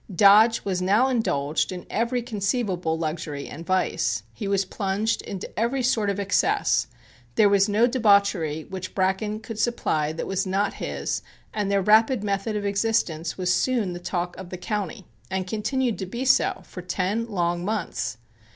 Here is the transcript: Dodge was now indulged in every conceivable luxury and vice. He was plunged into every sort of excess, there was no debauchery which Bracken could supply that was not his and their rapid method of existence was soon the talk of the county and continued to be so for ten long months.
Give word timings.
Dodge 0.15 0.65
was 0.65 0.81
now 0.81 1.09
indulged 1.09 1.71
in 1.71 1.85
every 1.87 2.23
conceivable 2.23 2.97
luxury 2.97 3.47
and 3.47 3.63
vice. 3.63 4.23
He 4.33 4.47
was 4.47 4.65
plunged 4.65 5.21
into 5.21 5.47
every 5.59 5.83
sort 5.83 6.09
of 6.09 6.19
excess, 6.19 6.87
there 7.35 7.47
was 7.47 7.69
no 7.69 7.85
debauchery 7.85 8.63
which 8.63 8.95
Bracken 8.95 9.41
could 9.41 9.59
supply 9.59 10.11
that 10.11 10.25
was 10.25 10.47
not 10.47 10.73
his 10.81 11.21
and 11.53 11.69
their 11.69 11.83
rapid 11.83 12.23
method 12.23 12.55
of 12.55 12.65
existence 12.65 13.37
was 13.37 13.53
soon 13.53 13.93
the 13.93 13.99
talk 13.99 14.35
of 14.37 14.49
the 14.49 14.57
county 14.57 15.05
and 15.29 15.45
continued 15.45 15.99
to 15.99 16.07
be 16.07 16.25
so 16.25 16.63
for 16.65 16.81
ten 16.81 17.27
long 17.27 17.63
months. 17.63 18.17